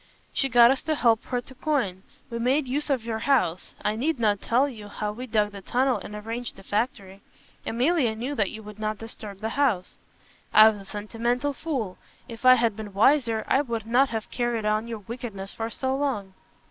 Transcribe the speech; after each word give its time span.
"She 0.33 0.49
got 0.49 0.71
us 0.71 0.81
to 0.85 0.95
help 0.95 1.23
her 1.25 1.41
to 1.41 1.53
coin. 1.53 2.01
We 2.31 2.39
made 2.39 2.67
use 2.67 2.89
of 2.89 3.03
your 3.05 3.19
house. 3.19 3.75
I 3.83 3.95
need 3.95 4.19
not 4.19 4.41
tell 4.41 4.67
you 4.67 4.87
how 4.87 5.11
we 5.11 5.27
dug 5.27 5.51
the 5.51 5.61
tunnel 5.61 5.97
and 5.99 6.15
arranged 6.15 6.55
the 6.55 6.63
factory. 6.63 7.21
Emilia 7.67 8.15
knew 8.15 8.33
that 8.33 8.49
you 8.49 8.63
would 8.63 8.79
not 8.79 8.97
disturb 8.97 9.41
the 9.41 9.49
house" 9.49 9.97
"I 10.55 10.69
was 10.69 10.81
a 10.81 10.85
sentimental 10.85 11.53
fool. 11.53 11.99
If 12.27 12.45
I 12.47 12.55
had 12.55 12.75
been 12.75 12.93
wiser 12.95 13.45
you 13.47 13.63
would 13.65 13.85
not 13.85 14.09
have 14.09 14.31
carried 14.31 14.65
on 14.65 14.87
your 14.87 15.03
wickedness 15.07 15.53
for 15.53 15.69
so 15.69 15.95
long." 15.95 16.33